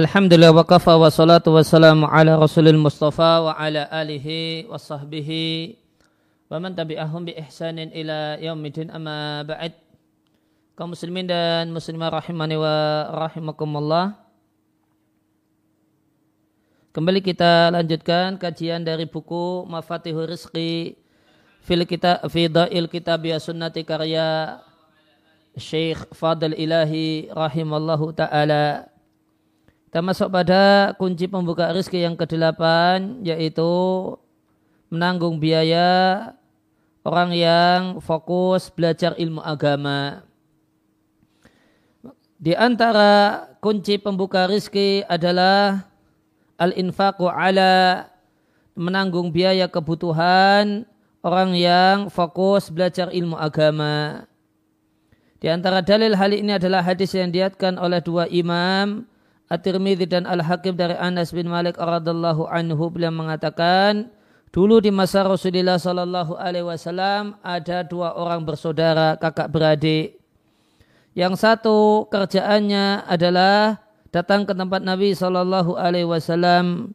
[0.00, 5.76] Alhamdulillah wa kafa wa salatu wa salamu ala rasulil mustafa wa ala alihi wa sahbihi
[6.48, 9.76] wa man tabi'ahum bi ihsanin ila yaumidin amma ba'd.
[10.72, 14.16] Kaum muslimin dan muslimah rahimani wa rahimakumullah.
[16.96, 20.96] Kembali kita lanjutkan kajian dari buku Mafatihul Rizqi
[21.60, 24.64] fil kita fi da'il kitab ya sunnati karya
[25.60, 28.89] Syekh Fadl Ilahi rahimallahu taala
[29.90, 33.66] kita masuk pada kunci pembuka rezeki yang kedelapan yaitu
[34.86, 36.30] menanggung biaya
[37.02, 40.22] orang yang fokus belajar ilmu agama.
[42.38, 45.90] Di antara kunci pembuka rezeki adalah
[46.54, 48.06] al-infaqu ala
[48.78, 50.86] menanggung biaya kebutuhan
[51.26, 54.22] orang yang fokus belajar ilmu agama.
[55.42, 59.09] Di antara dalil hal ini adalah hadis yang diatkan oleh dua imam
[59.50, 64.06] At-Tirmidzi dan Al-Hakim dari Anas bin Malik radhiyallahu anhu beliau mengatakan
[64.54, 70.22] dulu di masa Rasulullah sallallahu alaihi wasallam ada dua orang bersaudara kakak beradik.
[71.18, 73.82] Yang satu kerjaannya adalah
[74.14, 76.94] datang ke tempat Nabi sallallahu alaihi wasallam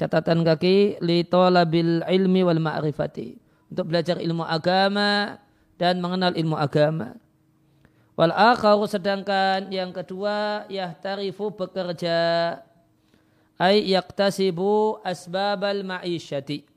[0.00, 3.36] catatan kaki li talabil ilmi wal ma'rifati
[3.68, 5.36] untuk belajar ilmu agama
[5.76, 7.12] dan mengenal ilmu agama.
[8.20, 12.60] Wal akharu sedangkan yang kedua yahtarifu bekerja
[13.56, 16.68] ay yaktasibu asbabal ma'isyati.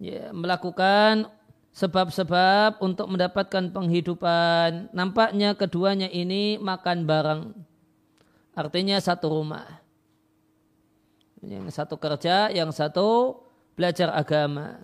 [0.00, 1.28] Ya, melakukan
[1.76, 4.96] sebab-sebab untuk mendapatkan penghidupan.
[4.96, 7.52] Nampaknya keduanya ini makan bareng.
[8.56, 9.84] Artinya satu rumah.
[11.44, 13.44] Yang satu kerja, yang satu
[13.76, 14.80] belajar agama.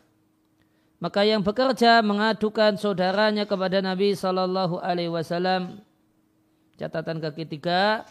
[1.03, 5.83] Maka yang bekerja mengadukan saudaranya kepada Nabi Shallallahu Alaihi Wasallam.
[6.79, 8.07] Catatan kaki tiga,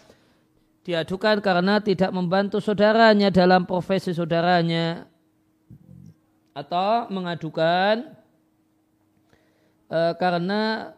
[0.84, 5.08] diadukan karena tidak membantu saudaranya dalam profesi saudaranya
[6.52, 8.12] atau mengadukan
[9.88, 10.92] uh, karena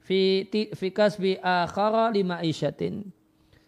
[0.00, 3.04] fi, fi kasbi akhara lima isyatin.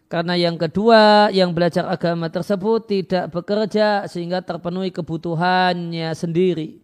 [0.09, 6.80] Karena yang kedua yang belajar agama tersebut tidak bekerja sehingga terpenuhi kebutuhannya sendiri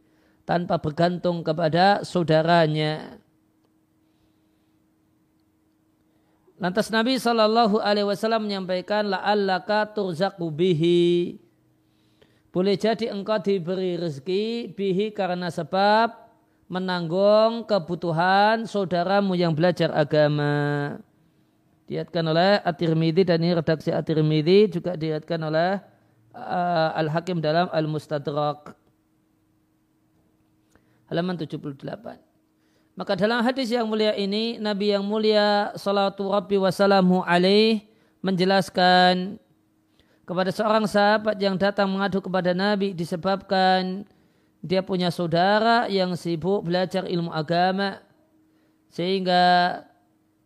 [0.47, 3.19] tanpa bergantung kepada saudaranya.
[6.57, 11.37] Lantas Nabi Shallallahu Alaihi Wasallam menyampaikan la'allaka turzaku bihi.
[12.49, 16.15] Boleh jadi engkau diberi rezeki bihi karena sebab
[16.71, 20.95] menanggung kebutuhan saudaramu yang belajar agama.
[21.85, 25.77] Diatkan oleh At-Tirmidzi dan ini redaksi At-Tirmidzi juga diatkan oleh
[26.33, 28.86] uh, Al-Hakim dalam Al-Mustadrak
[31.07, 32.27] halaman 78.
[32.97, 37.85] Maka dalam hadis yang mulia ini Nabi yang mulia salatu rabbi wassalamu alaih
[38.25, 39.37] menjelaskan
[40.25, 44.03] kepada seorang sahabat yang datang mengadu kepada Nabi disebabkan
[44.65, 48.01] dia punya saudara yang sibuk belajar ilmu agama
[48.89, 49.85] sehingga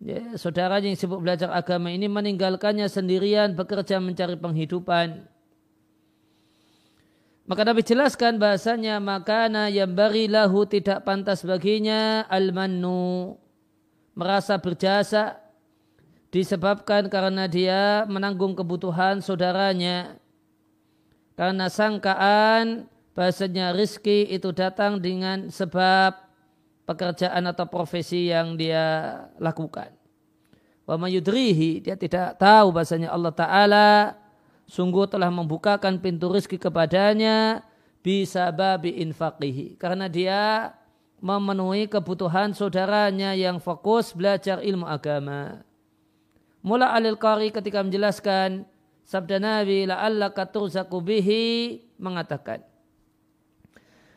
[0.04, 5.31] ya, yang sibuk belajar agama ini meninggalkannya sendirian bekerja mencari penghidupan
[7.52, 13.36] maka Nabi jelaskan bahasanya makana yang bari lahu tidak pantas baginya al-mannu.
[14.16, 15.36] Merasa berjasa
[16.32, 20.16] disebabkan karena dia menanggung kebutuhan saudaranya.
[21.36, 26.16] Karena sangkaan bahasanya rizki itu datang dengan sebab
[26.88, 29.92] pekerjaan atau profesi yang dia lakukan.
[30.88, 33.88] Wa mayudrihi dia tidak tahu bahasanya Allah Ta'ala
[34.72, 37.60] sungguh telah membukakan pintu rezeki kepadanya
[38.00, 39.76] bisa babi infaqihi.
[39.76, 40.72] Karena dia
[41.20, 45.60] memenuhi kebutuhan saudaranya yang fokus belajar ilmu agama.
[46.64, 48.64] Mula alil qari ketika menjelaskan
[49.04, 51.44] sabda Nabi la'allaka turzaku bihi
[52.00, 52.64] mengatakan.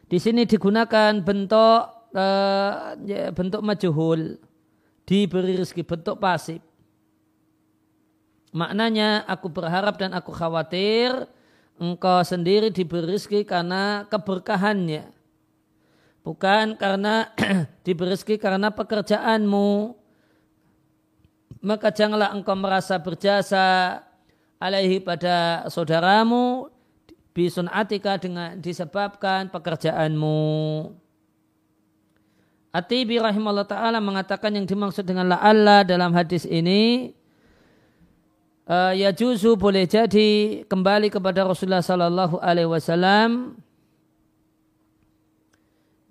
[0.07, 1.81] Di sini digunakan bentuk
[2.15, 2.95] uh,
[3.35, 4.39] bentuk majuhul
[5.03, 6.61] diberi rezeki bentuk pasif
[8.55, 11.27] Maknanya aku berharap dan aku khawatir
[11.75, 15.11] engkau sendiri diberi rezeki karena keberkahannya.
[16.23, 17.35] Bukan karena
[17.85, 19.99] diberi rezeki karena pekerjaanmu.
[21.67, 23.99] Maka janganlah engkau merasa berjasa
[24.63, 26.71] alaihi pada saudaramu
[27.35, 30.39] bisun atika dengan disebabkan pekerjaanmu.
[32.71, 37.15] Atibi rahimahullah ta'ala mengatakan yang dimaksud dengan la'alla dalam hadis ini
[38.69, 43.59] uh, ya juzu boleh jadi kembali kepada Rasulullah Sallallahu Alaihi Wasallam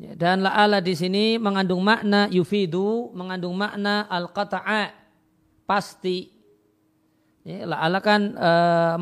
[0.02, 4.92] ya, dan la'ala di sini mengandung makna yufidu mengandung makna al qata'a
[5.64, 6.34] pasti
[7.44, 8.50] Ya, la'alla kan e,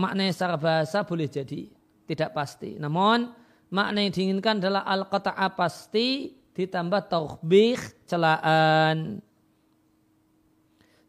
[0.01, 1.70] maknanya secara bahasa boleh jadi
[2.10, 2.74] tidak pasti.
[2.81, 3.29] Namun
[3.70, 7.77] makna yang diinginkan adalah al-qata'a pasti ditambah tauhbih
[8.10, 9.22] celaan.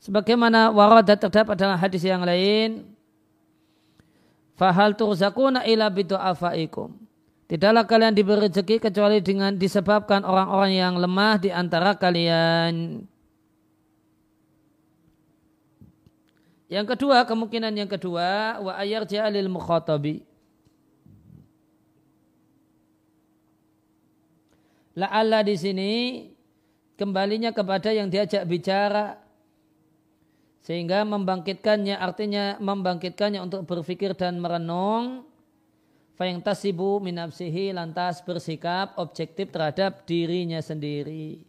[0.03, 2.83] Sebagaimana waradat terdapat dalam hadis yang lain,
[4.59, 6.91] fahal turzakuna ila bidu'afaikum.
[7.47, 13.07] Tidaklah kalian diberi rezeki kecuali dengan disebabkan orang-orang yang lemah di antara kalian.
[16.67, 20.27] Yang kedua, kemungkinan yang kedua, wa ayar ja'alil mukhatabi.
[24.99, 25.93] La'alla di sini
[26.99, 29.22] kembalinya kepada yang diajak bicara
[30.63, 35.27] sehingga membangkitkannya artinya membangkitkannya untuk berpikir dan merenung
[36.15, 41.43] fayang tasibu minapsihi lantas bersikap objektif terhadap dirinya sendiri.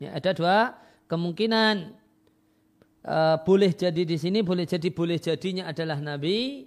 [0.00, 0.58] Ya, ada dua
[1.06, 1.92] kemungkinan
[3.06, 6.66] uh, boleh jadi di sini boleh jadi boleh jadinya adalah nabi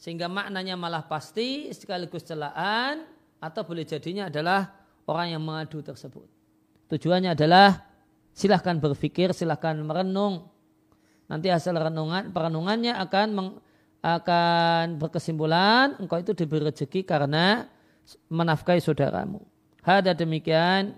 [0.00, 3.06] sehingga maknanya malah pasti sekaligus celaan
[3.38, 4.72] atau boleh jadinya adalah
[5.04, 6.35] orang yang mengadu tersebut.
[6.86, 7.82] Tujuannya adalah
[8.30, 10.46] silahkan berpikir, silahkan merenung.
[11.26, 13.48] Nanti hasil renungan, perenungannya akan meng,
[14.04, 17.66] akan berkesimpulan engkau itu diberi rezeki karena
[18.30, 19.42] menafkahi saudaramu.
[19.82, 20.94] Hada demikian.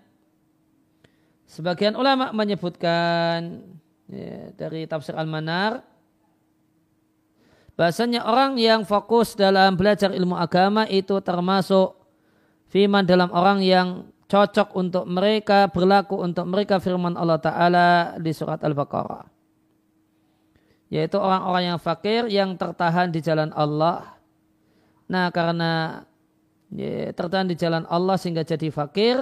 [1.49, 3.65] Sebagian ulama menyebutkan
[4.13, 5.81] ya, dari tafsir Al-Manar
[7.79, 11.95] Bahasanya orang yang fokus dalam belajar ilmu agama itu termasuk
[12.67, 17.89] firman dalam orang yang cocok untuk mereka, berlaku untuk mereka firman Allah Ta'ala
[18.21, 19.25] di surat Al-Baqarah.
[20.93, 24.17] Yaitu orang-orang yang fakir yang tertahan di jalan Allah.
[25.09, 26.05] Nah karena
[26.73, 29.21] ya, tertahan di jalan Allah sehingga jadi fakir,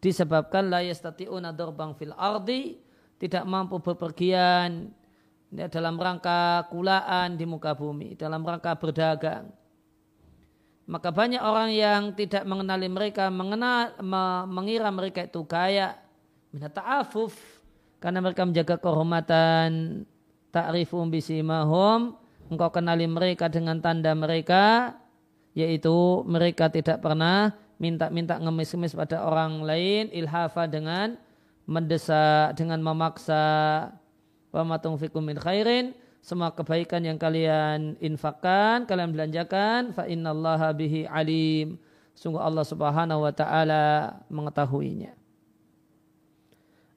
[0.00, 2.76] disebabkan la yastati'una durbang fil ardi,
[3.20, 4.92] tidak mampu bepergian
[5.52, 9.48] ya, dalam rangka kulaan di muka bumi, dalam rangka berdagang.
[10.88, 13.92] Maka banyak orang yang tidak mengenali mereka, mengenal,
[14.48, 16.00] mengira mereka itu kaya,
[16.48, 17.36] minat ta'afuf,
[18.00, 20.02] karena mereka menjaga kehormatan,
[20.48, 22.16] ta'rifum bisimahum,
[22.48, 24.96] engkau kenali mereka dengan tanda mereka,
[25.52, 31.20] yaitu mereka tidak pernah minta-minta ngemis-ngemis pada orang lain, ilhafa dengan
[31.68, 33.92] mendesak, dengan memaksa,
[34.48, 35.92] wa ma tunfiqum min khairin
[36.28, 41.80] semua kebaikan yang kalian infakkan, kalian belanjakan, fa innallaha bihi alim.
[42.12, 45.16] Sungguh Allah Subhanahu wa taala mengetahuinya.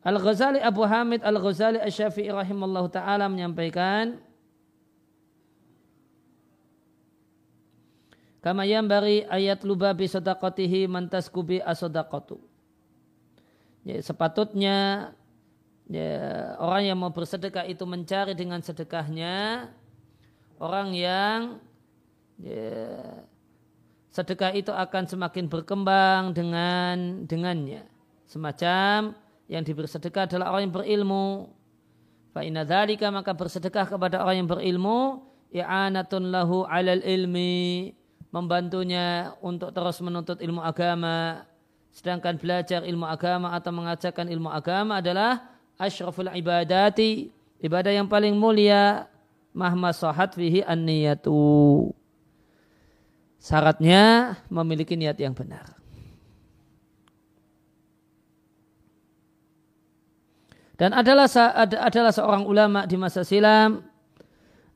[0.02, 4.18] Al-Ghazali Abu Hamid Al-Ghazali Asy-Syafi'i rahimallahu taala menyampaikan
[8.42, 12.42] Kama bari ayat lubabi sadaqatihi mantaskubi asodaqatu.
[13.86, 15.14] Ya, sepatutnya
[15.92, 19.68] ya, orang yang mau bersedekah itu mencari dengan sedekahnya.
[20.56, 21.60] Orang yang
[22.40, 23.28] ya,
[24.16, 27.84] sedekah itu akan semakin berkembang dengan dengannya.
[28.32, 29.12] Semacam
[29.52, 31.52] yang diberi sedekah adalah orang yang berilmu.
[32.32, 37.92] Dhalika maka bersedekah kepada orang yang berilmu i'anatun lahu alal ilmi
[38.32, 41.44] membantunya untuk terus menuntut ilmu agama.
[41.92, 49.10] Sedangkan belajar ilmu agama atau mengajarkan ilmu agama adalah asyraful ibadati ibadah yang paling mulia
[49.52, 51.90] mahma sahat fihi an-niyatu
[53.42, 55.74] syaratnya memiliki niat yang benar
[60.78, 61.26] dan adalah
[61.82, 63.82] adalah seorang ulama di masa silam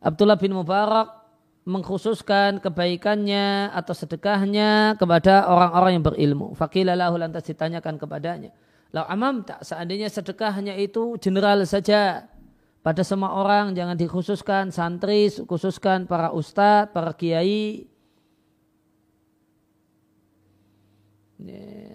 [0.02, 1.26] Abdullah bin Mubarak
[1.66, 6.54] mengkhususkan kebaikannya atau sedekahnya kepada orang-orang yang berilmu.
[6.54, 8.54] Fakilalahu lantas ditanyakan kepadanya.
[8.96, 12.32] Lau amam tak seandainya sedekahnya itu general saja
[12.80, 17.92] pada semua orang jangan dikhususkan santri, khususkan para ustadz, para kiai.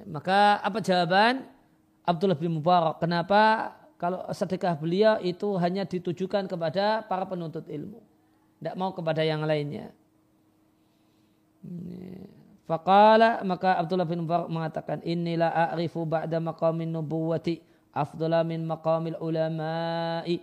[0.05, 1.49] Maka apa jawaban
[2.05, 3.01] Abdullah bin Mubarak?
[3.01, 8.05] Kenapa kalau sedekah beliau itu hanya ditujukan kepada para penuntut ilmu,
[8.61, 9.95] tidak mau kepada yang lainnya?
[12.71, 17.59] Faqala maka Abdullah bin Mubarak mengatakan inilah a'rifu ba'da maqamin nubuwati
[17.91, 20.39] afdala min maqamil ulama'i.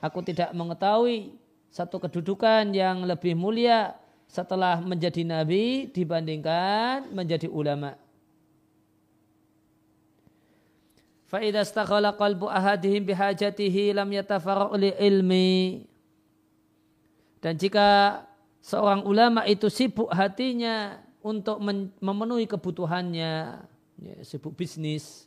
[0.00, 1.36] Aku tidak mengetahui
[1.68, 8.00] satu kedudukan yang lebih mulia setelah menjadi nabi dibandingkan menjadi ulama.
[11.28, 15.84] Fa'idha istakhala qalbu ahadihim bihajatihi lam yatafarraq li ilmi.
[17.44, 18.24] Dan jika
[18.64, 21.58] seorang ulama itu sibuk hatinya untuk
[21.98, 23.32] memenuhi kebutuhannya,
[23.98, 25.26] ya, sibuk bisnis,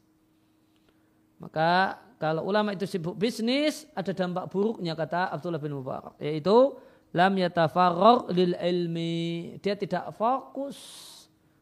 [1.44, 6.16] maka kalau ulama itu sibuk bisnis ada dampak buruknya kata Abdullah bin Mubarak.
[6.20, 6.76] Yaitu
[7.16, 9.56] lam yatafarror lil ilmi.
[9.64, 10.76] Dia tidak fokus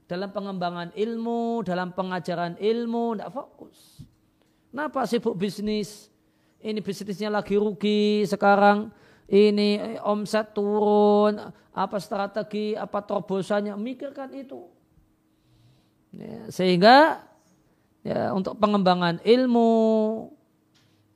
[0.10, 4.02] dalam pengembangan ilmu dalam pengajaran ilmu tidak fokus.
[4.74, 6.10] Kenapa sibuk bisnis?
[6.58, 8.90] Ini bisnisnya lagi rugi sekarang
[9.28, 11.40] ini omset turun
[11.76, 14.78] apa strategi apa terobosannya mikirkan itu
[16.16, 17.28] ya, sehingga
[18.08, 19.72] ya, untuk pengembangan ilmu,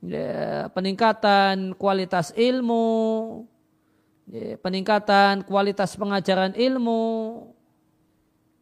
[0.04, 3.44] ya, peningkatan kualitas ilmu,
[4.28, 7.04] ya, peningkatan kualitas pengajaran ilmu,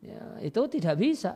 [0.05, 1.35] ya, itu tidak bisa.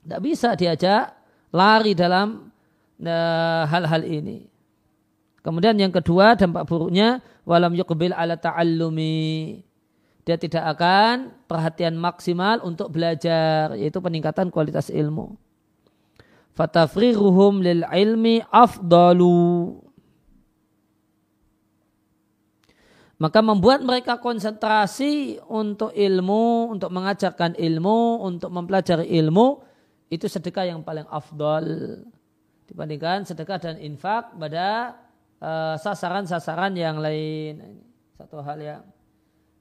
[0.00, 1.12] Tidak bisa diajak
[1.52, 2.48] lari dalam
[2.96, 3.20] ya,
[3.68, 4.49] hal-hal uh, ini.
[5.40, 9.64] Kemudian yang kedua dampak buruknya walam yuqbil ala ta'allumi
[10.30, 15.34] dia tidak akan perhatian maksimal untuk belajar yaitu peningkatan kualitas ilmu.
[16.52, 19.80] Fatafriruhum lil ilmi afdalu.
[23.20, 29.60] Maka membuat mereka konsentrasi untuk ilmu, untuk mengajarkan ilmu, untuk mempelajari ilmu,
[30.08, 31.64] itu sedekah yang paling afdal.
[32.64, 34.96] Dibandingkan sedekah dan infak pada
[35.80, 37.80] sasaran-sasaran uh, yang lain.
[38.20, 38.84] Satu hal yang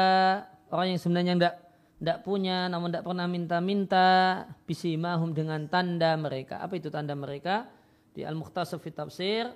[0.71, 1.55] Orang yang sebenarnya tidak
[2.01, 4.09] tidak punya namun tidak pernah minta-minta
[4.65, 6.63] bisimahum dengan tanda mereka.
[6.63, 7.69] Apa itu tanda mereka?
[8.17, 9.53] Di al-mukhtasar fi tafsir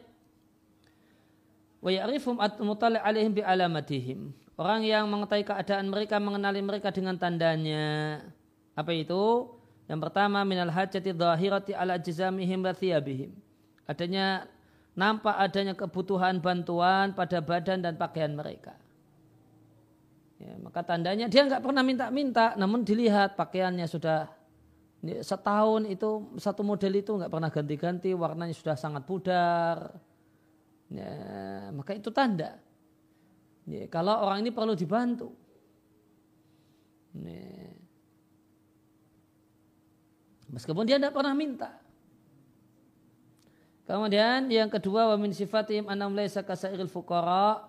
[1.85, 4.33] wa ya'rifum at-mutali' alaihim bi alamatihim.
[4.55, 8.23] Orang yang mengetahui keadaan mereka mengenali mereka dengan tandanya.
[8.79, 9.51] Apa itu?
[9.91, 13.35] Yang pertama minal hajati dhahirati ala jizamihim wa thiyabihim.
[13.85, 14.49] Adanya
[14.95, 18.79] nampak adanya kebutuhan bantuan pada badan dan pakaian mereka.
[20.39, 24.31] Ya, maka tandanya dia nggak pernah minta-minta, namun dilihat pakaiannya sudah
[25.21, 29.95] setahun itu satu model itu nggak pernah ganti-ganti, warnanya sudah sangat pudar.
[30.89, 31.11] Ya,
[31.75, 32.59] maka itu tanda.
[33.67, 35.33] Ya, kalau orang ini perlu dibantu.
[37.15, 37.75] Ya.
[40.55, 41.84] Meskipun dia tidak pernah minta.
[43.85, 47.69] Kemudian yang kedua wa min sifatihim anam laisa kasairil fuqara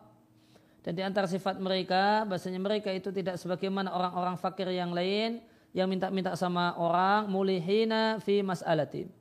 [0.79, 5.43] dan di antara sifat mereka bahasanya mereka itu tidak sebagaimana orang-orang fakir yang lain
[5.75, 9.12] yang minta-minta sama orang mulihina fi mas'alatin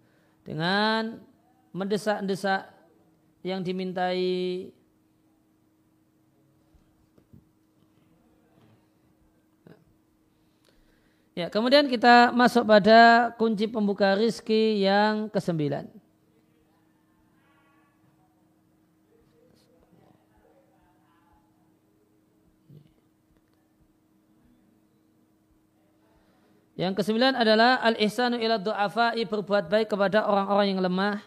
[0.47, 1.19] dengan
[1.75, 2.71] mendesak-desak
[3.43, 4.71] yang dimintai
[11.35, 16.04] Ya, kemudian kita masuk pada kunci pembuka rizki yang kesembilan.
[26.75, 31.23] Yang kesembilan adalah al-ihsanu ila du'afai berbuat baik kepada orang-orang yang lemah.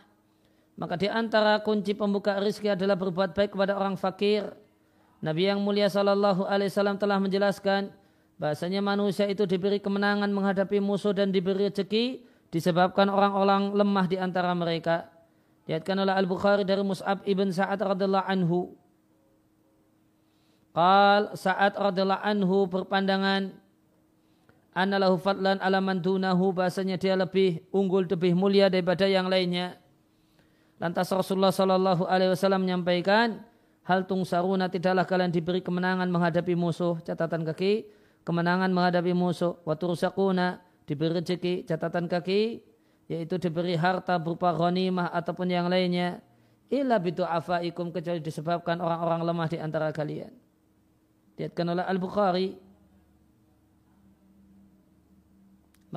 [0.78, 4.52] Maka di antara kunci pembuka rizki adalah berbuat baik kepada orang fakir.
[5.24, 7.90] Nabi yang mulia sallallahu alaihi wasallam telah menjelaskan
[8.38, 12.22] bahasanya manusia itu diberi kemenangan menghadapi musuh dan diberi rezeki
[12.54, 15.10] disebabkan orang-orang lemah di antara mereka.
[15.66, 18.72] Diatkan oleh Al-Bukhari dari Mus'ab ibn Sa'ad radhiallahu anhu.
[20.76, 23.67] Qal Sa'ad radhiallahu anhu berpandangan
[24.78, 29.82] anallahu fadlan alaman dunahu bahasanya dia lebih unggul lebih mulia daripada yang lainnya.
[30.78, 33.42] Lantas Rasulullah Shallallahu Alaihi Wasallam menyampaikan
[33.82, 37.02] hal tung saruna tidaklah kalian diberi kemenangan menghadapi musuh.
[37.02, 37.90] Catatan kaki
[38.22, 39.58] kemenangan menghadapi musuh.
[39.66, 41.66] Waktu rusakuna diberi rezeki.
[41.66, 42.62] Catatan kaki
[43.10, 46.22] yaitu diberi harta berupa ghanimah ataupun yang lainnya.
[46.70, 50.30] Illa afaikum kecuali disebabkan orang-orang lemah di antara kalian.
[51.40, 52.67] Diatkan oleh Al-Bukhari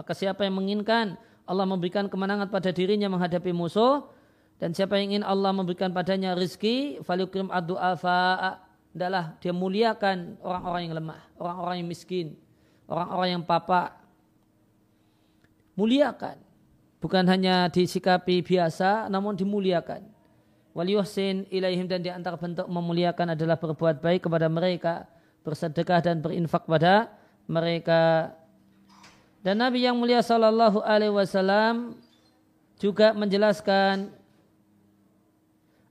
[0.00, 4.08] Maka siapa yang menginginkan Allah memberikan kemenangan pada dirinya menghadapi musuh
[4.56, 8.56] dan siapa yang ingin Allah memberikan padanya rizki falyukrim adu'afa
[8.96, 12.26] adalah dia muliakan orang-orang yang lemah, orang-orang yang miskin,
[12.88, 14.00] orang-orang yang papa
[15.76, 16.40] muliakan.
[16.96, 20.00] Bukan hanya disikapi biasa namun dimuliakan.
[20.72, 25.04] Waliyuhsin ilaihim dan di antara bentuk memuliakan adalah berbuat baik kepada mereka
[25.44, 27.12] bersedekah dan berinfak pada
[27.44, 28.32] mereka
[29.40, 31.96] dan Nabi yang mulia sallallahu alaihi wasallam
[32.76, 34.12] juga menjelaskan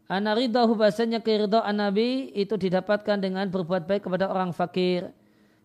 [0.09, 5.13] Anaridahu bahasanya keridhaan Nabi itu didapatkan dengan berbuat baik kepada orang fakir.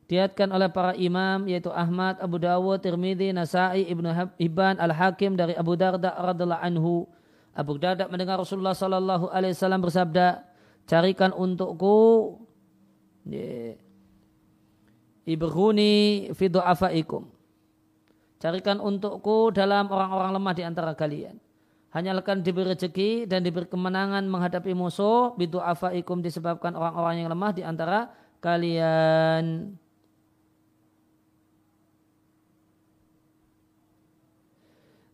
[0.05, 4.05] Diatkan oleh para imam yaitu Ahmad, Abu Dawud, Tirmidzi, Nasai, Ibnu
[4.37, 7.09] Hibban, Al-Hakim dari Abu Darda radhiallahu anhu.
[7.57, 10.45] Abu Darda mendengar Rasulullah sallallahu alaihi wasallam bersabda,
[10.85, 12.37] "Carikan untukku
[15.25, 17.34] ibruni fi du'afaikum."
[18.45, 21.41] Carikan untukku dalam orang-orang lemah di antara kalian
[21.95, 27.55] hanya akan diberi rezeki dan diberi kemenangan menghadapi musuh bidu afaikum disebabkan orang-orang yang lemah
[27.55, 28.11] di antara
[28.43, 29.73] kalian.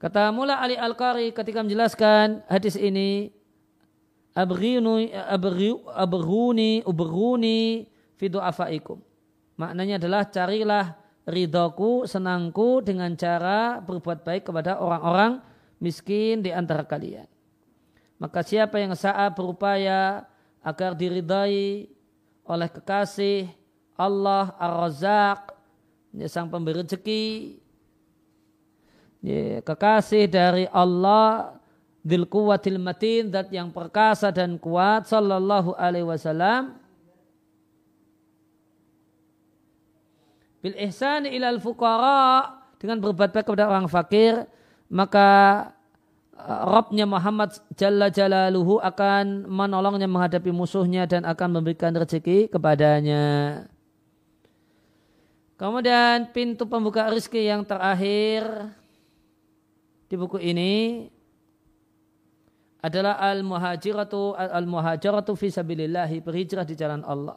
[0.00, 3.28] Kata Mula Ali Al-Qari ketika menjelaskan hadis ini
[4.32, 5.12] abruni
[5.92, 7.84] abruni ubruni
[8.16, 9.04] fidu afaikum.
[9.60, 10.96] Maknanya adalah carilah
[11.30, 15.40] ridhoku, senangku dengan cara berbuat baik kepada orang-orang
[15.78, 17.26] miskin di antara kalian.
[18.20, 20.28] Maka siapa yang saat berupaya
[20.60, 21.88] agar diridai
[22.44, 23.48] oleh kekasih
[23.96, 25.56] Allah Ar-Razak,
[26.28, 27.56] sang pemberi rezeki,
[29.64, 31.56] kekasih dari Allah
[32.00, 36.79] Dil kuwatil matin yang perkasa dan kuat sallallahu alaihi wasallam
[40.60, 44.44] bil ihsan ilal fuqara dengan berbuat baik kepada orang fakir
[44.92, 45.28] maka
[46.36, 53.24] uh, Robnya Muhammad Jalla Jalaluhu akan menolongnya menghadapi musuhnya dan akan memberikan rezeki kepadanya.
[55.60, 58.72] Kemudian pintu pembuka rezeki yang terakhir
[60.08, 61.06] di buku ini
[62.80, 67.36] adalah al-muhajiratu al-muhajiratu fi sabilillah berhijrah di jalan Allah.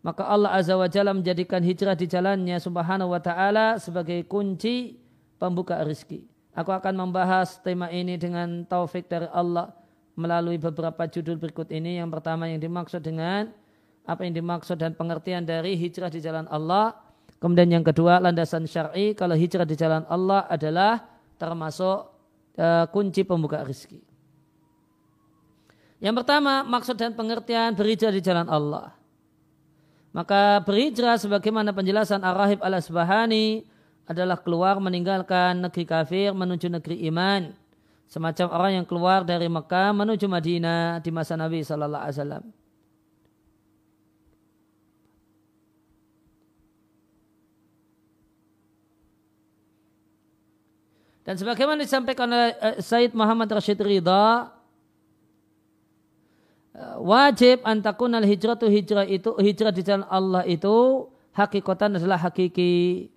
[0.00, 4.96] Maka Allah Azza wa Jalla menjadikan hijrah di jalannya subhanahu wa ta'ala sebagai kunci
[5.36, 6.24] pembuka rezeki.
[6.56, 9.76] Aku akan membahas tema ini dengan taufik dari Allah
[10.16, 12.00] melalui beberapa judul berikut ini.
[12.00, 13.52] Yang pertama yang dimaksud dengan
[14.08, 16.96] apa yang dimaksud dan pengertian dari hijrah di jalan Allah.
[17.40, 21.00] Kemudian yang kedua landasan syar'i kalau hijrah di jalan Allah adalah
[21.40, 22.12] termasuk
[22.60, 24.00] uh, kunci pembuka rezeki.
[26.00, 28.99] Yang pertama maksud dan pengertian berhijrah di jalan Allah.
[30.10, 33.62] Maka berhijrah sebagaimana penjelasan Ar-Rahib al-Asbahani
[34.10, 37.54] adalah keluar meninggalkan negeri kafir menuju negeri iman.
[38.10, 42.44] Semacam orang yang keluar dari Mekah menuju Madinah di masa Nabi Sallallahu Alaihi Wasallam.
[51.22, 54.50] Dan sebagaimana disampaikan oleh eh, Said Muhammad Rashid Ridha,
[57.00, 63.10] wajib antakun al hijratu hijrah itu hijrah di jalan Allah itu hakikatan adalah hakiki.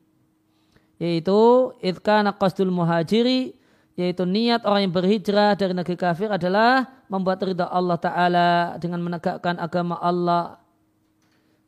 [1.02, 3.58] Yaitu idkana qasdul muhajiri
[3.94, 8.50] yaitu niat orang yang berhijrah dari negeri kafir adalah membuat ridha Allah Ta'ala
[8.82, 10.58] dengan menegakkan agama Allah.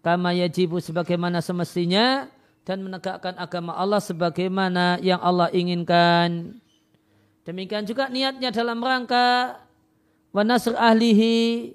[0.01, 2.29] Kama yajibu sebagaimana semestinya
[2.65, 6.57] dan menegakkan agama Allah sebagaimana yang Allah inginkan.
[7.45, 9.57] Demikian juga niatnya dalam rangka
[10.35, 11.71] wanasr ahlihi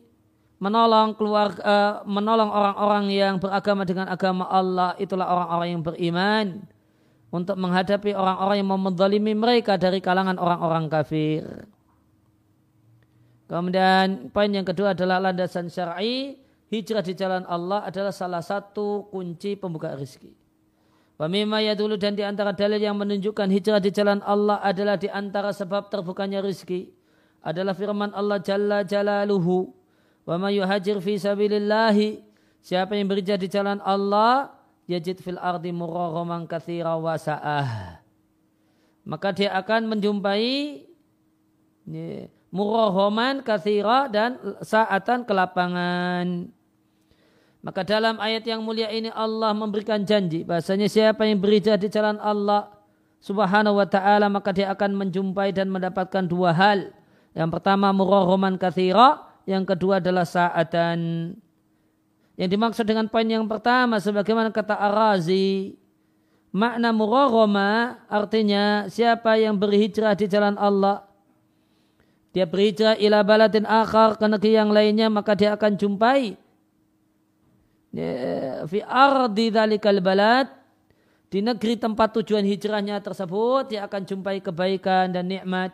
[0.61, 6.47] menolong keluar uh, menolong orang-orang yang beragama dengan agama Allah itulah orang-orang yang beriman
[7.33, 11.65] untuk menghadapi orang-orang yang memendalimi mereka dari kalangan orang-orang kafir.
[13.49, 16.37] Kemudian poin yang kedua adalah landasan syar'i,
[16.69, 20.37] hijrah di jalan Allah adalah salah satu kunci pembuka rezeki.
[21.17, 25.09] Pemima ya dulu dan di antara dalil yang menunjukkan hijrah di jalan Allah adalah di
[25.09, 27.00] antara sebab terbukanya rezeki
[27.41, 29.73] adalah firman Allah Jalla Jalaluhu.
[30.29, 32.21] Wa ma yuhajir fi sabilillahi.
[32.61, 34.53] Siapa yang berhijrah di jalan Allah,
[34.85, 38.01] yajid fil ardi muraghaman katsira wa sa'ah.
[39.09, 40.85] Maka dia akan menjumpai
[42.53, 46.53] muraghaman katsira dan saatan kelapangan.
[47.61, 52.17] Maka dalam ayat yang mulia ini Allah memberikan janji bahasanya siapa yang berhijrah di jalan
[52.17, 52.73] Allah
[53.21, 56.89] Subhanahu wa taala maka dia akan menjumpai dan mendapatkan dua hal.
[57.41, 61.33] Yang pertama muraghaman katsira, yang kedua adalah saatan.
[62.37, 65.73] Yang dimaksud dengan poin yang pertama sebagaimana kata Ar-Razi,
[66.53, 71.09] makna muraghamah artinya siapa yang berhijrah di jalan Allah.
[72.37, 76.39] Dia berhijrah ila baladin akhar ke negeri yang lainnya maka dia akan jumpai
[77.91, 78.13] ya,
[78.69, 80.47] fi ardi dzalikal balad.
[81.31, 85.71] Di negeri tempat tujuan hijrahnya tersebut dia akan jumpai kebaikan dan nikmat.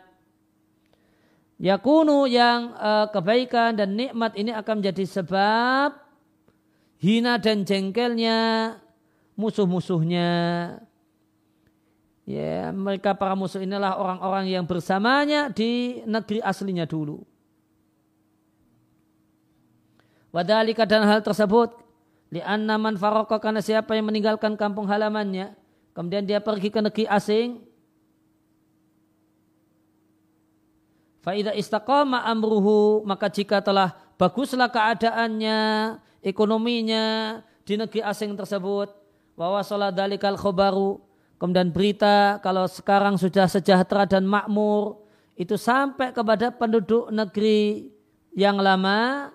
[1.57, 5.97] Yakunu yang uh, kebaikan dan nikmat ini akan menjadi sebab
[7.01, 8.77] hina dan jengkelnya
[9.33, 10.29] musuh-musuhnya.
[12.27, 17.23] Ya, mereka para musuh inilah orang-orang yang bersamanya di negeri aslinya dulu.
[20.29, 21.87] Wadhalika dan hal tersebut
[22.27, 25.55] Lianna man faroko karena siapa yang meninggalkan kampung halamannya.
[25.95, 27.63] Kemudian dia pergi ke negeri asing.
[31.27, 33.03] Faidah istaqama amruhu.
[33.03, 35.59] Maka jika telah baguslah keadaannya,
[36.23, 37.05] ekonominya
[37.67, 38.95] di negeri asing tersebut.
[39.35, 41.03] Wawa sholat dalikal khobaru.
[41.35, 45.03] Kemudian berita kalau sekarang sudah sejahtera dan makmur.
[45.35, 47.91] Itu sampai kepada penduduk negeri
[48.31, 49.27] yang lama.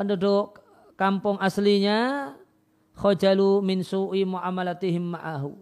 [0.00, 0.64] Penduduk
[0.96, 2.32] kampung aslinya
[2.96, 5.52] khojalu min su'i muamalatihim ma'ahu.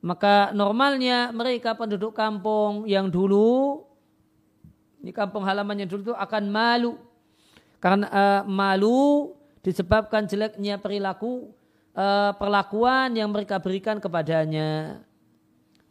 [0.00, 3.84] Maka normalnya mereka penduduk kampung yang dulu
[5.00, 6.98] di kampung halamannya dulu itu akan malu
[7.78, 11.52] karena uh, malu disebabkan jeleknya perilaku
[11.94, 15.02] uh, perlakuan yang mereka berikan kepadanya.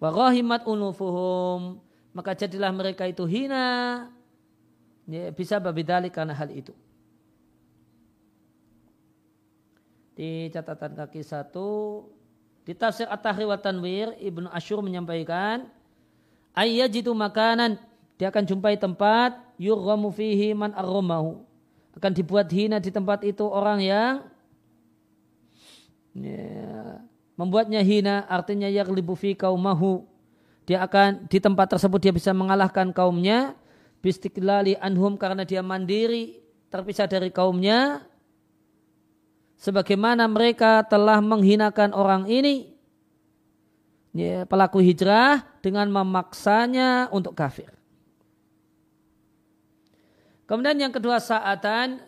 [0.02, 1.80] Wa rahimat unufuhum
[2.16, 4.08] maka jadilah mereka itu hina
[5.08, 6.72] ya, bisa babidali karena hal itu.
[10.16, 12.08] di catatan kaki satu
[12.64, 15.68] di tafsir At-Tahri wa Tanwir Ibnu Ashur menyampaikan
[16.56, 17.78] ayyajitu makanan
[18.16, 21.46] dia akan jumpai tempat yurghamu fihi man arromahu
[21.96, 24.14] akan dibuat hina di tempat itu orang yang
[26.12, 27.00] ya,
[27.40, 30.04] membuatnya hina artinya yaglibu fi kaumahu.
[30.68, 33.56] Dia akan di tempat tersebut dia bisa mengalahkan kaumnya
[34.04, 38.04] bistiklali anhum karena dia mandiri terpisah dari kaumnya.
[39.56, 42.76] Sebagaimana mereka telah menghinakan orang ini
[44.12, 47.72] ya, pelaku hijrah dengan memaksanya untuk kafir.
[50.46, 52.02] Kemudian yang kedua saatan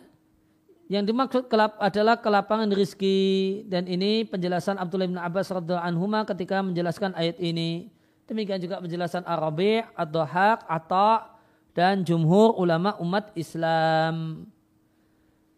[0.88, 6.64] yang dimaksud kelap adalah kelapangan rizki dan ini penjelasan Abdullah bin Abbas radhiallahu anhu ketika
[6.64, 7.92] menjelaskan ayat ini.
[8.24, 11.34] Demikian juga penjelasan Arabi, Ad-Dhahak, Atta
[11.72, 14.46] dan jumhur ulama umat Islam.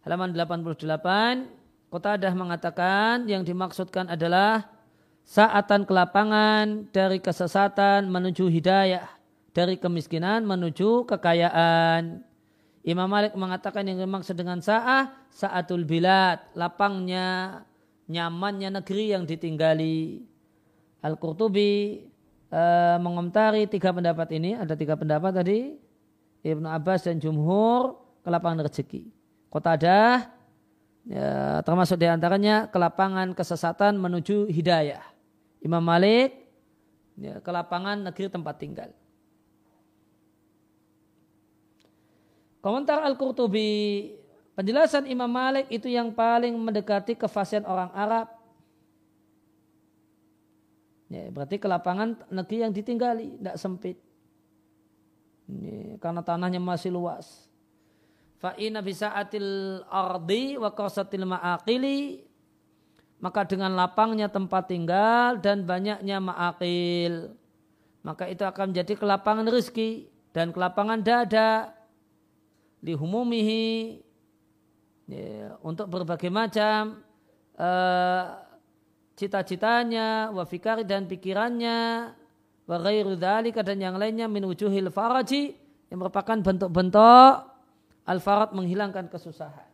[0.00, 4.70] Halaman 88 Qatadah mengatakan yang dimaksudkan adalah
[5.26, 9.10] saatan kelapangan dari kesesatan menuju hidayah,
[9.50, 12.29] dari kemiskinan menuju kekayaan.
[12.80, 17.60] Imam Malik mengatakan yang dimaksud dengan sa'ah, sa'atul bilad, lapangnya,
[18.08, 20.24] nyamannya negeri yang ditinggali.
[21.04, 22.04] Al-Qurtubi
[22.48, 22.62] e,
[22.96, 25.76] mengomentari tiga pendapat ini, ada tiga pendapat tadi,
[26.40, 29.12] Ibnu Abbas dan Jumhur, kelapangan rezeki.
[29.52, 30.32] Qatadah
[31.04, 35.04] ya, termasuk di antaranya kelapangan kesesatan menuju hidayah.
[35.60, 36.32] Imam Malik
[37.20, 38.90] ya, kelapangan negeri tempat tinggal.
[42.60, 44.12] Komentar Al-Qurtubi,
[44.52, 48.28] penjelasan Imam Malik itu yang paling mendekati kefasihan orang Arab.
[51.08, 53.96] Ya, berarti kelapangan negeri yang ditinggali, tidak sempit.
[55.48, 57.50] Ya, karena tanahnya masih luas.
[58.40, 62.24] Fa'ina bisa'atil ardi wa qasatil ma'akili
[63.20, 67.36] maka dengan lapangnya tempat tinggal dan banyaknya ma'akil
[68.00, 71.68] maka itu akan menjadi kelapangan rezeki dan kelapangan dada
[72.80, 74.00] lihumumihi
[75.08, 77.04] ya, untuk berbagai macam
[77.60, 78.24] uh,
[79.16, 82.12] cita-citanya wafikari dan pikirannya
[82.64, 85.58] wa ghairu dan yang lainnya min wujuhil faraji
[85.90, 87.50] yang merupakan bentuk-bentuk
[88.06, 89.68] Al-Farad menghilangkan kesusahan.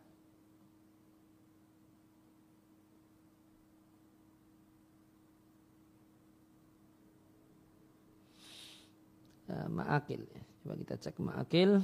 [9.47, 10.27] Uh, ma'akil.
[10.59, 11.79] Coba kita cek ma'akil.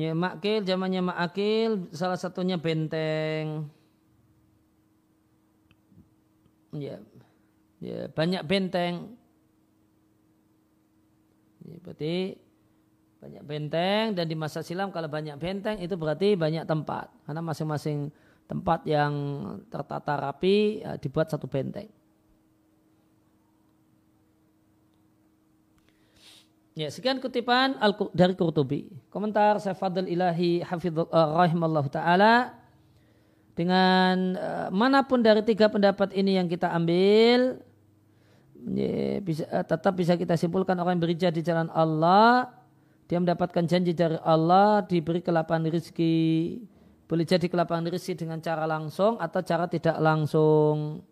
[0.00, 3.68] Ya, makil, zamannya makil, salah satunya benteng.
[6.72, 6.96] Ya,
[7.84, 9.12] ya banyak benteng.
[11.68, 12.40] Ya, berarti
[13.20, 18.08] banyak benteng dan di masa silam kalau banyak benteng itu berarti banyak tempat karena masing-masing
[18.48, 19.12] tempat yang
[19.68, 21.92] tertata rapi ya, dibuat satu benteng.
[26.80, 27.76] Ya, sekian kutipan
[28.16, 28.88] dari Qurtubi.
[29.12, 32.56] Komentar Syekh Ilahi Hafizul uh, rahimallahu taala
[33.52, 37.60] dengan uh, mana pun dari tiga pendapat ini yang kita ambil
[38.72, 42.48] ya, bisa, uh, tetap bisa kita simpulkan orang yang berhijrah di jalan Allah
[43.12, 46.16] dia mendapatkan janji dari Allah diberi kelapangan rezeki
[47.04, 51.04] boleh jadi kelapangan rezeki dengan cara langsung atau cara tidak langsung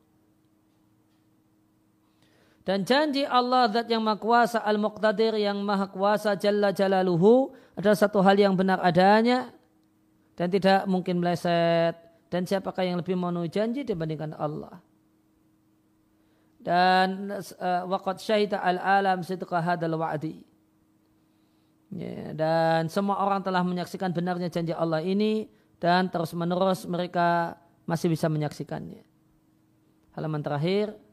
[2.68, 8.20] dan janji Allah zat yang maha kuasa al-muqtadir yang maha kuasa jalla jalaluhu adalah satu
[8.20, 9.48] hal yang benar adanya
[10.36, 11.96] dan tidak mungkin meleset
[12.28, 14.84] dan siapakah yang lebih memenuhi janji dibandingkan Allah
[16.60, 18.20] dan uh, waqad
[18.60, 20.44] al-alam sidqa hadal wa'di
[21.88, 25.48] Ya, dan semua orang telah menyaksikan benarnya janji Allah ini
[25.80, 27.56] dan terus menerus mereka
[27.88, 29.00] masih bisa menyaksikannya.
[30.12, 31.07] Halaman terakhir.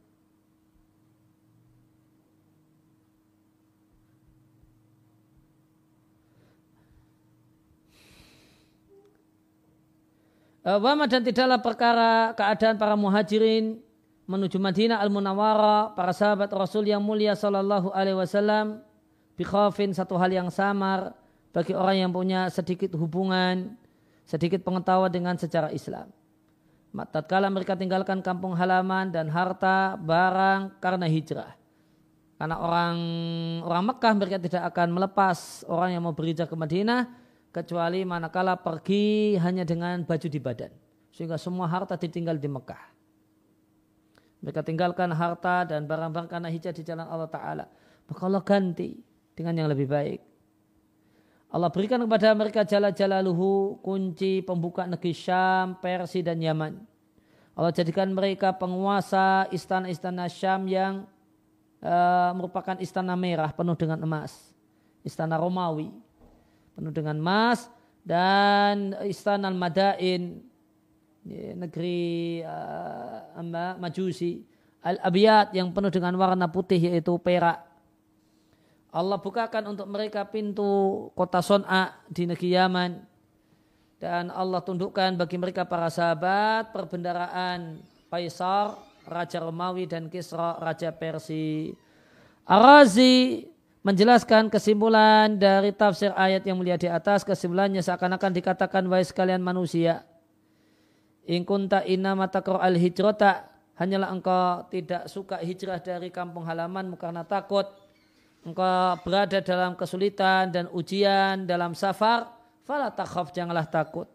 [10.65, 13.78] Wama dan tidaklah perkara keadaan para muhajirin
[14.25, 18.82] menuju Madinah al-Munawwara, para sahabat Rasul yang mulia sallallahu alaihi wasallam
[19.38, 21.13] bikhafin satu hal yang samar
[21.54, 23.78] bagi orang yang punya sedikit hubungan,
[24.25, 26.10] sedikit pengetahuan dengan sejarah Islam.
[27.13, 31.54] Tatkala mereka tinggalkan kampung halaman dan harta, barang karena hijrah.
[32.41, 32.97] Karena orang
[33.62, 37.24] orang Mekah mereka tidak akan melepas orang yang mau berhijrah ke Madinah
[37.56, 40.72] kecuali manakala pergi hanya dengan baju di badan.
[41.15, 42.84] Sehingga semua harta ditinggal di Mekah.
[44.44, 47.65] Mereka tinggalkan harta dan barang-barang karena hijrah di jalan Allah Ta'ala.
[48.12, 49.00] Maka Allah ganti
[49.32, 50.20] dengan yang lebih baik.
[51.56, 56.84] Allah berikan kepada mereka jala luhu kunci pembuka negeri Syam, Persia dan Yaman.
[57.56, 61.08] Allah jadikan mereka penguasa istana-istana Syam yang
[61.80, 64.52] uh, merupakan istana merah penuh dengan emas.
[65.08, 66.05] Istana Romawi
[66.75, 67.71] penuh dengan emas
[68.03, 70.43] dan istana Madain
[71.55, 74.45] negeri uh, Majusi
[74.85, 77.65] Al-Abiyat yang penuh dengan warna putih yaitu perak
[78.95, 82.91] Allah bukakan untuk mereka pintu kota Son'a di negeri Yaman.
[83.99, 91.75] Dan Allah tundukkan bagi mereka para sahabat perbendaraan Faisal, Raja Romawi dan Kisra, Raja Persia.
[92.47, 93.43] Arazi
[93.86, 97.21] menjelaskan kesimpulan dari tafsir ayat yang mulia di atas.
[97.21, 100.02] Kesimpulannya seakan-akan dikatakan, wahai sekalian manusia.
[101.30, 103.45] In kunta inna matakro al hijrota.
[103.76, 107.67] Hanyalah engkau tidak suka hijrah dari kampung halamanmu karena takut
[108.45, 112.30] engkau berada dalam kesulitan dan ujian dalam safar,
[112.63, 114.08] fala takhaf janganlah takut.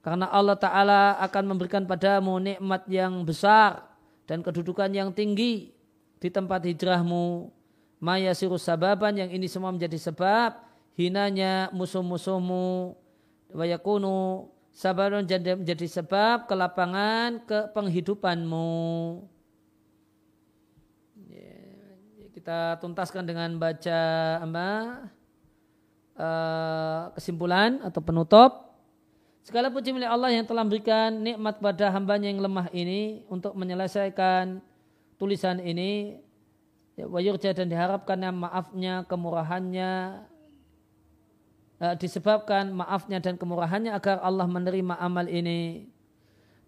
[0.00, 3.88] Karena Allah Ta'ala akan memberikan padamu nikmat yang besar
[4.28, 5.72] dan kedudukan yang tinggi
[6.20, 7.48] di tempat hijrahmu.
[8.04, 10.60] Maya sirus sababan yang ini semua menjadi sebab
[10.92, 12.92] hinanya musuh-musuhmu.
[13.56, 18.84] Wayakunu sabarun menjadi sebab kelapangan ke penghidupanmu.
[22.44, 24.00] kita tuntaskan dengan baca
[24.36, 24.68] apa
[26.20, 28.74] uh, kesimpulan atau penutup
[29.40, 34.60] segala puji milik Allah yang telah memberikan nikmat pada hambanya yang lemah ini untuk menyelesaikan
[35.16, 36.20] tulisan ini
[36.98, 40.24] ya, wayurja dan diharapkan yang maafnya kemurahannya
[41.82, 45.90] uh, disebabkan maafnya dan kemurahannya agar Allah menerima amal ini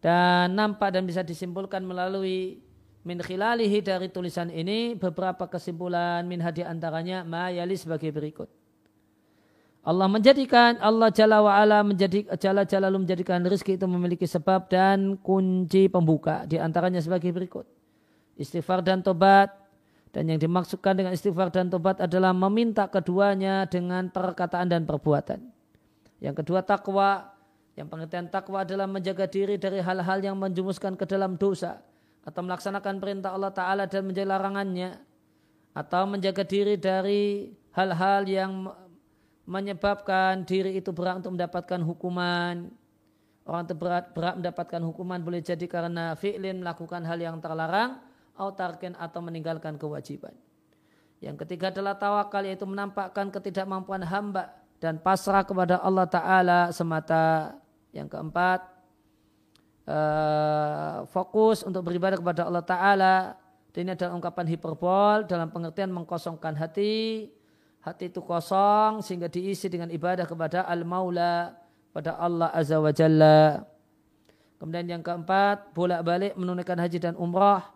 [0.02, 2.62] dan nampak dan bisa disimpulkan melalui
[3.06, 8.50] min khilalihi dari tulisan ini beberapa kesimpulan min hadi antaranya ma yali sebagai berikut.
[9.86, 15.14] Allah menjadikan Allah Jalla wa ala menjadi Jalla Jalalu menjadikan rezeki itu memiliki sebab dan
[15.22, 17.62] kunci pembuka di antaranya sebagai berikut.
[18.34, 19.54] Istighfar dan tobat
[20.16, 25.44] dan yang dimaksudkan dengan istighfar dan tobat adalah meminta keduanya dengan perkataan dan perbuatan.
[26.24, 27.36] Yang kedua takwa.
[27.76, 31.84] Yang pengertian takwa adalah menjaga diri dari hal-hal yang menjumuskan ke dalam dosa
[32.24, 34.96] atau melaksanakan perintah Allah Ta'ala dan menjadi larangannya
[35.76, 38.72] atau menjaga diri dari hal-hal yang
[39.44, 42.72] menyebabkan diri itu berat untuk mendapatkan hukuman
[43.44, 48.00] orang itu berat, berat mendapatkan hukuman boleh jadi karena fi'lin melakukan hal yang terlarang
[48.36, 50.36] atau tarkin atau meninggalkan kewajiban
[51.24, 57.56] yang ketiga adalah tawakal yaitu menampakkan ketidakmampuan hamba dan pasrah kepada Allah Ta'ala semata
[57.96, 58.60] yang keempat
[59.88, 63.16] uh, fokus untuk beribadah kepada Allah Ta'ala.
[63.76, 67.28] Ini adalah ungkapan hiperbol dalam pengertian mengkosongkan hati.
[67.84, 71.54] hati itu kosong sehingga diisi dengan ibadah kepada Al-Maula
[71.92, 73.68] pada Allah Azza wa Jalla.
[74.56, 77.75] Kemudian yang keempat, bolak-balik menunaikan haji dan umrah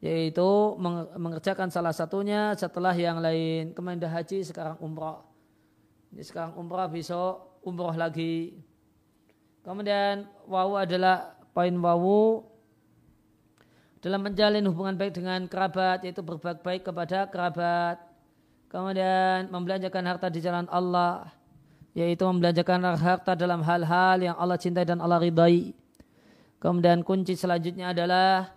[0.00, 0.80] yaitu
[1.16, 3.76] mengerjakan salah satunya setelah yang lain.
[3.76, 5.20] Kemarin haji, sekarang umrah.
[6.10, 8.56] Ini sekarang umrah, besok umrah lagi.
[9.60, 12.50] Kemudian wawu adalah poin wawu
[14.00, 18.00] dalam menjalin hubungan baik dengan kerabat yaitu berbuat baik kepada kerabat
[18.72, 21.28] kemudian membelanjakan harta di jalan Allah
[21.92, 25.76] yaitu membelanjakan harta dalam hal-hal yang Allah cintai dan Allah ridai
[26.64, 28.48] kemudian kunci selanjutnya adalah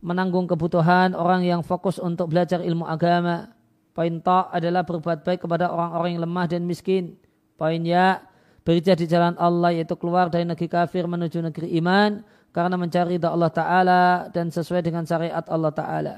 [0.00, 3.52] menanggung kebutuhan orang yang fokus untuk belajar ilmu agama
[3.92, 7.20] poin ta adalah berbuat baik kepada orang-orang yang lemah dan miskin
[7.60, 8.24] poin ya
[8.64, 13.30] berjaya di jalan Allah yaitu keluar dari negeri kafir menuju negeri iman karena mencari ridha
[13.30, 14.02] Allah Ta'ala
[14.34, 16.14] dan sesuai dengan syariat Allah Ta'ala.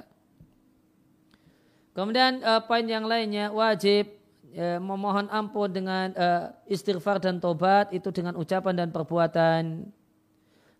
[1.92, 4.08] Kemudian uh, poin yang lainnya wajib
[4.56, 9.92] uh, memohon ampun dengan uh, istighfar dan tobat itu dengan ucapan dan perbuatan.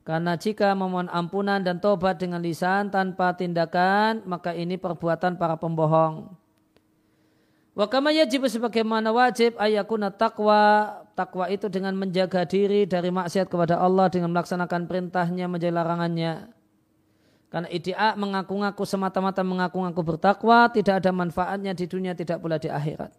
[0.03, 6.35] Karena jika memohon ampunan dan tobat dengan lisan tanpa tindakan, maka ini perbuatan para pembohong.
[7.73, 13.81] Wa kama yajib sebagaimana wajib ayakuna taqwa takwa itu dengan menjaga diri dari maksiat kepada
[13.81, 16.53] Allah dengan melaksanakan perintahnya menjadi larangannya.
[17.53, 23.13] Karena idia mengaku-ngaku semata-mata mengaku-ngaku bertakwa tidak ada manfaatnya di dunia tidak pula di akhirat.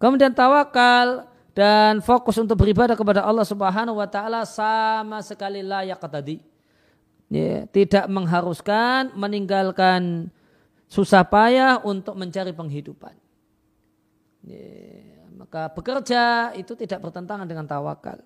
[0.00, 6.42] Kemudian tawakal dan fokus untuk beribadah kepada Allah Subhanahu wa taala sama sekali layak tadi.
[7.30, 10.28] Ya, tidak mengharuskan meninggalkan
[10.90, 13.14] susah payah untuk mencari penghidupan.
[14.44, 18.20] Ya, maka bekerja itu tidak bertentangan dengan tawakal.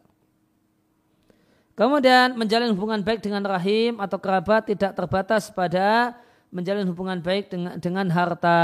[1.78, 6.18] Kemudian menjalin hubungan baik dengan rahim atau kerabat tidak terbatas pada
[6.50, 8.58] menjalin hubungan baik dengan, dengan harta.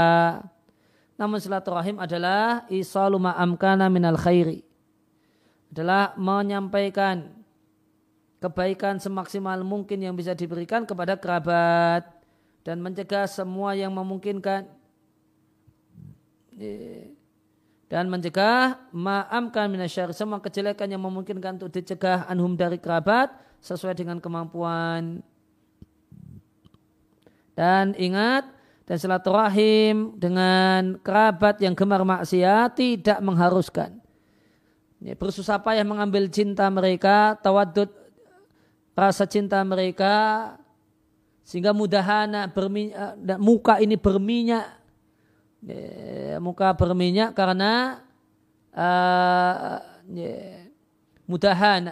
[1.15, 4.63] Namun silaturahim adalah isalu ma'amkana minal khairi.
[5.71, 7.31] Adalah menyampaikan
[8.43, 12.03] kebaikan semaksimal mungkin yang bisa diberikan kepada kerabat
[12.67, 14.67] dan mencegah semua yang memungkinkan.
[17.85, 23.31] Dan mencegah ma'amkan minasyar semua kejelekan yang memungkinkan untuk dicegah anhum dari kerabat
[23.63, 25.23] sesuai dengan kemampuan
[27.55, 28.43] dan ingat
[28.85, 33.97] dan silaturahim dengan kerabat yang gemar maksiat tidak mengharuskan.
[35.01, 37.89] Ya, bersusah payah mengambil cinta mereka tawadud
[38.95, 40.55] rasa cinta mereka
[41.45, 44.65] sehingga mudahana berminyak, muka ini berminyak.
[45.65, 48.05] Ya, muka berminyak karena
[48.69, 49.81] uh,
[50.13, 50.69] ya,
[51.25, 51.89] mudahan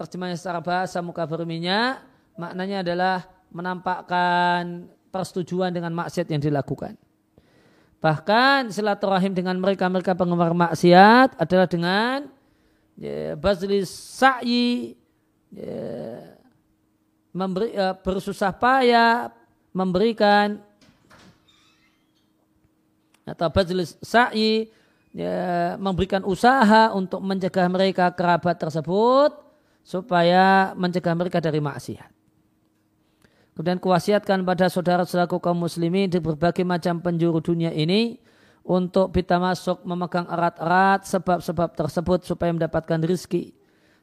[0.00, 2.00] terjemahnya secara bahasa muka berminyak
[2.40, 6.96] maknanya adalah menampakkan persetujuan dengan maksiat yang dilakukan.
[8.02, 12.26] Bahkan silaturahim dengan mereka-mereka penggemar maksiat adalah dengan
[12.98, 14.98] ya, bazli sa'i
[15.54, 15.78] ya,
[17.30, 19.30] memberi, uh, bersusah payah
[19.72, 20.60] memberikan
[23.22, 24.66] atau bajlis sa'i
[25.14, 29.30] ya, memberikan usaha untuk mencegah mereka kerabat tersebut
[29.86, 32.21] supaya mencegah mereka dari maksiat.
[33.52, 38.16] Kemudian kuasiatkan pada saudara-saudaraku kaum muslimin di berbagai macam penjuru dunia ini
[38.64, 43.52] untuk kita masuk memegang erat-erat sebab-sebab tersebut supaya mendapatkan rizki.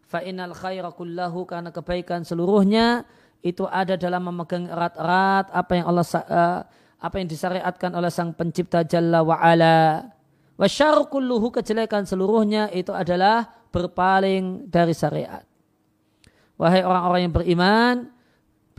[0.05, 3.09] Fa'inal khaira kullahu karena kebaikan seluruhnya
[3.41, 6.59] itu ada dalam memegang erat-erat apa yang Allah uh,
[6.99, 9.25] apa yang disyariatkan oleh sang pencipta Jalla.
[10.59, 15.47] Wasyar kulluhu kejelekan seluruhnya itu adalah berpaling dari syariat.
[16.59, 17.95] Wahai orang-orang yang beriman,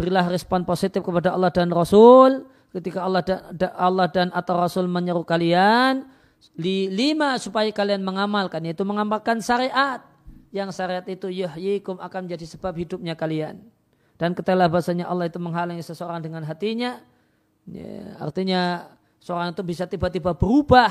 [0.01, 2.48] berilah respon positif kepada Allah dan Rasul.
[2.72, 3.40] Ketika Allah dan,
[3.76, 6.09] Allah dan atau Rasul menyeru kalian
[6.88, 10.01] lima supaya kalian mengamalkan yaitu mengamalkan syariat.
[10.51, 13.61] Yang syariat itu yuhyikum akan menjadi sebab hidupnya kalian.
[14.16, 16.98] Dan ketahuilah bahasanya Allah itu menghalangi seseorang dengan hatinya.
[17.68, 18.90] Ya, artinya
[19.20, 20.90] seorang itu bisa tiba-tiba berubah.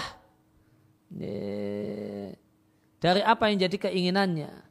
[1.11, 2.37] Ya,
[3.01, 4.68] dari apa yang jadi keinginannya.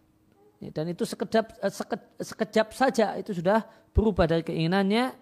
[0.58, 1.72] Ya, dan itu sekejap, eh,
[2.18, 3.62] sekejap, saja itu sudah
[3.94, 5.14] berubah dari keinginannya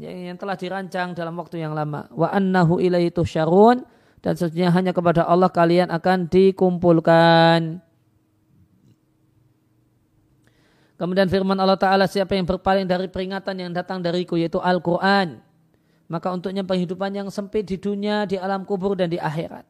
[0.00, 2.08] ya, yang telah dirancang dalam waktu yang lama.
[2.12, 3.84] Wa annahu ilaihi syarun
[4.24, 7.84] dan sesungguhnya hanya kepada Allah kalian akan dikumpulkan.
[10.96, 15.44] Kemudian firman Allah Ta'ala siapa yang berpaling dari peringatan yang datang dariku yaitu Al-Quran
[16.06, 19.66] maka untuknya penghidupan yang sempit di dunia, di alam kubur dan di akhirat.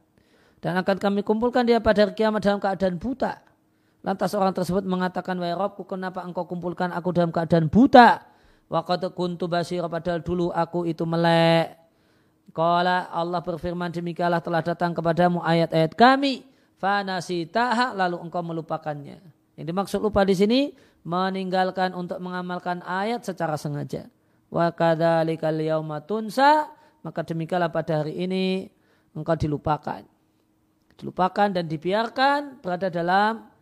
[0.61, 3.41] Dan akan kami kumpulkan dia pada kiamat dalam keadaan buta.
[4.07, 8.23] Lantas orang tersebut mengatakan, Wahai Robku, kenapa engkau kumpulkan aku dalam keadaan buta?
[8.71, 11.75] Waktu kuntu basir, padahal dulu aku itu melek.
[12.55, 16.47] Kala Allah berfirman demikianlah telah datang kepadamu ayat-ayat kami.
[16.79, 19.19] Fanasitaha lalu engkau melupakannya.
[19.59, 20.59] Yang dimaksud lupa di sini
[21.03, 24.07] meninggalkan untuk mengamalkan ayat secara sengaja.
[24.47, 25.83] Wa kadzalikal
[27.03, 28.71] maka demikianlah pada hari ini
[29.11, 30.07] engkau dilupakan.
[30.95, 33.56] Dilupakan dan dibiarkan berada dalam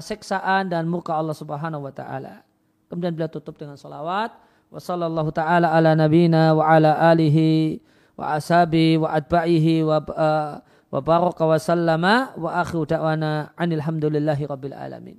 [0.00, 2.44] seksaan dan muka Allah Subhanahu wa taala.
[2.88, 4.32] Kemudian beliau tutup dengan salawat.
[4.72, 7.78] Wa sallallahu taala ala nabina wa ala alihi
[8.16, 10.58] wa asabi wa atba'ihi wa uh,
[10.90, 15.18] wa baraka wa sallama wa akhiru da'wana anil hamdulillahi rabbil alamin.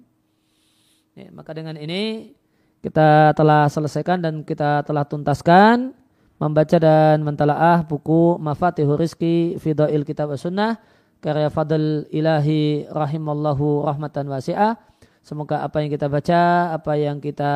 [1.17, 2.33] Ya, maka dengan ini
[2.81, 5.93] kita telah selesaikan dan kita telah tuntaskan
[6.37, 10.77] membaca dan mentalaah buku Mafatihur Rizki Fidail Kitab Sunnah
[11.19, 14.77] karya Fadl Ilahi Rahimallahu Rahmatan Wasi'ah.
[15.25, 17.53] Semoga apa yang kita baca, apa yang kita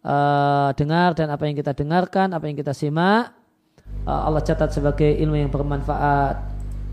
[0.00, 3.38] uh, dengar dan apa yang kita dengarkan, apa yang kita simak
[4.08, 6.36] uh, Allah catat sebagai ilmu yang bermanfaat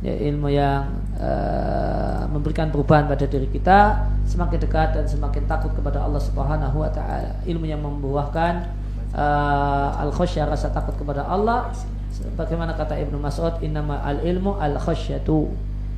[0.04, 6.04] ya, ilmu yang uh, memberikan perubahan pada diri kita semakin dekat dan semakin takut kepada
[6.04, 7.40] Allah Subhanahu wa taala.
[7.48, 8.54] Ilmu yang membuahkan
[9.16, 11.72] uh, al khasyah rasa takut kepada Allah.
[12.40, 13.60] Bagaimana kata Ibnu Mas'ud?
[13.60, 15.52] Innama al ilmu al khasyatu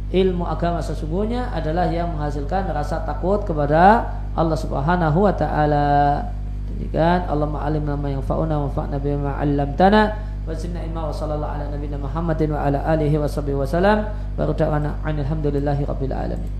[0.07, 6.23] ilmu agama sesungguhnya adalah yang menghasilkan rasa takut kepada Allah Subhanahu wa taala.
[6.71, 10.15] Demikian Allah ma'alim nama yang fa'una wa fa'na bima 'allamtana
[10.47, 14.07] wa zidna ilma wa sallallahu ala nabiyina Muhammadin wa ala alihi wa sahbihi wa salam
[14.07, 16.51] wa ruta'ana alhamdulillahi rabbil alamin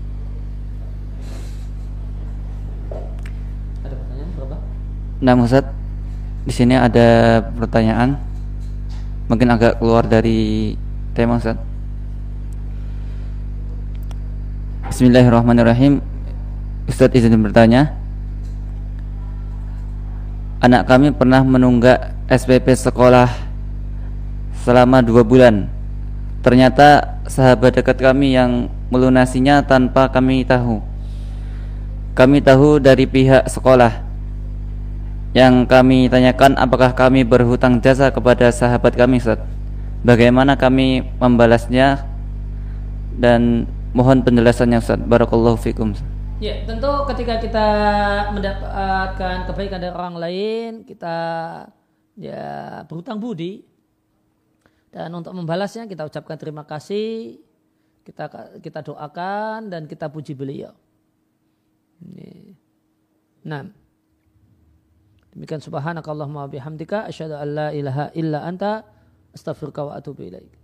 [3.80, 4.56] Ada pertanyaan berapa?
[5.24, 5.64] Nah Ustaz
[6.44, 8.20] di sini ada pertanyaan
[9.24, 10.76] mungkin agak keluar dari
[11.16, 11.56] tema Ustaz
[14.88, 16.00] Bismillahirrahmanirrahim
[16.88, 17.92] Ustaz izin bertanya
[20.64, 23.28] Anak kami pernah menunggak SPP sekolah
[24.64, 25.68] selama dua bulan.
[26.40, 30.80] Ternyata sahabat dekat kami yang melunasinya tanpa kami tahu.
[32.16, 33.92] Kami tahu dari pihak sekolah.
[35.36, 39.38] Yang kami tanyakan apakah kami berhutang jasa kepada sahabat kami Ustaz.
[40.00, 42.08] Bagaimana kami membalasnya
[43.14, 43.68] dan
[43.98, 45.02] mohon penjelasannya Ustaz.
[45.02, 45.90] Barakallahu fikum.
[46.38, 47.66] Ya, tentu ketika kita
[48.30, 51.16] mendapatkan kebaikan dari orang lain, kita
[52.14, 52.46] ya
[52.86, 53.66] berhutang budi
[54.94, 57.42] dan untuk membalasnya kita ucapkan terima kasih,
[58.06, 58.30] kita
[58.62, 60.70] kita doakan dan kita puji beliau.
[63.42, 63.66] Nah.
[65.28, 68.82] Demikian subhanakallahumma bihamdika asyhadu an la ilaha illa anta
[69.30, 70.57] astaghfiruka wa atubu ilaik.